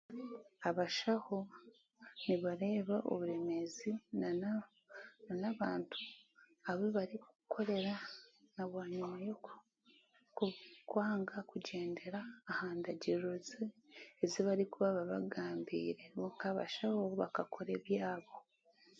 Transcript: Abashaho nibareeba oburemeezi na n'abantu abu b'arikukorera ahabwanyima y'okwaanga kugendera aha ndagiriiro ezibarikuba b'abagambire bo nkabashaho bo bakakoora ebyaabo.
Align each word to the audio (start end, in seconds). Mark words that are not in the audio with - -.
Abashaho 0.69 1.37
nibareeba 2.25 2.95
oburemeezi 3.11 3.91
na 4.19 4.29
n'abantu 5.41 5.99
abu 6.69 6.85
b'arikukorera 6.95 7.93
ahabwanyima 8.51 9.13
y'okwaanga 9.27 11.35
kugendera 11.51 12.19
aha 12.51 12.65
ndagiriiro 12.77 13.29
ezibarikuba 14.23 14.87
b'abagambire 14.95 16.03
bo 16.17 16.25
nkabashaho 16.33 16.95
bo 17.01 17.11
bakakoora 17.23 17.71
ebyaabo. 17.79 18.33